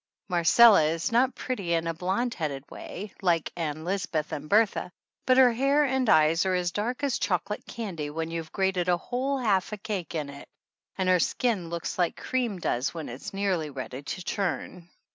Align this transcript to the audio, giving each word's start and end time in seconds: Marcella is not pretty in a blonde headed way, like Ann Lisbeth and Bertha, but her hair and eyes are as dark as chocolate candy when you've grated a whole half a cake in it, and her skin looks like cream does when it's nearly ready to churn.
Marcella 0.29 0.85
is 0.85 1.11
not 1.11 1.35
pretty 1.35 1.73
in 1.75 1.85
a 1.85 1.93
blonde 1.93 2.33
headed 2.33 2.63
way, 2.71 3.13
like 3.21 3.51
Ann 3.55 3.85
Lisbeth 3.85 4.31
and 4.31 4.49
Bertha, 4.49 4.91
but 5.27 5.37
her 5.37 5.53
hair 5.53 5.83
and 5.85 6.09
eyes 6.09 6.43
are 6.43 6.55
as 6.55 6.71
dark 6.71 7.03
as 7.03 7.19
chocolate 7.19 7.67
candy 7.67 8.09
when 8.09 8.31
you've 8.31 8.51
grated 8.51 8.89
a 8.89 8.97
whole 8.97 9.37
half 9.37 9.71
a 9.73 9.77
cake 9.77 10.15
in 10.15 10.31
it, 10.31 10.47
and 10.97 11.07
her 11.07 11.19
skin 11.19 11.69
looks 11.69 11.99
like 11.99 12.17
cream 12.17 12.57
does 12.57 12.95
when 12.95 13.09
it's 13.09 13.31
nearly 13.31 13.69
ready 13.69 14.01
to 14.01 14.23
churn. 14.23 14.89